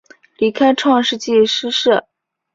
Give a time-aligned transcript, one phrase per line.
[0.39, 2.07] 离开创世纪诗社。